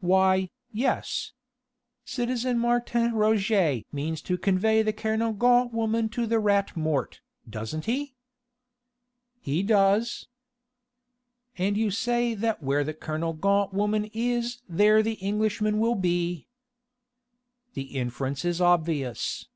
"Why, 0.00 0.48
yes. 0.72 1.34
Citizen 2.06 2.58
Martin 2.58 3.12
Roget 3.12 3.84
means 3.92 4.22
to 4.22 4.38
convey 4.38 4.80
the 4.80 4.94
Kernogan 4.94 5.70
woman 5.70 6.08
to 6.16 6.26
the 6.26 6.38
Rat 6.38 6.74
Mort, 6.78 7.20
doesn't 7.46 7.84
he?" 7.84 8.14
"He 9.38 9.62
does." 9.62 10.28
"And 11.58 11.76
you 11.76 11.90
say 11.90 12.32
that 12.34 12.62
where 12.62 12.84
the 12.84 12.94
Kernogan 12.94 13.68
woman 13.74 14.06
is 14.14 14.62
there 14.66 15.02
the 15.02 15.22
Englishmen 15.22 15.78
will 15.78 15.94
be...." 15.94 16.48
"The 17.74 17.96
inference 17.98 18.46
is 18.46 18.62
obvious." 18.62 19.46